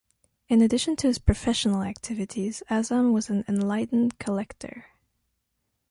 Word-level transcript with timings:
In 0.49 0.63
addition 0.63 0.95
to 0.95 1.05
his 1.07 1.19
professional 1.19 1.83
activities, 1.83 2.63
Azam 2.71 3.11
was 3.13 3.29
an 3.29 3.45
enlightened 3.47 4.17
collector. 4.17 4.87